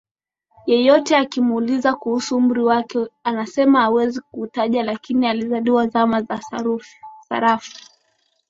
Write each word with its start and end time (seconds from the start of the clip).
Yeyote 0.65 1.17
akimuuliza 1.17 1.95
kuhusu 1.95 2.37
umri 2.37 2.63
wake 2.63 2.97
wake 2.97 3.11
anasema 3.23 3.81
hawezi 3.81 4.21
kuutaja 4.21 4.83
lakini 4.83 5.27
alizaliwa 5.27 5.87
zama 5.87 6.21
za 6.21 6.41
sarafu 7.29 7.75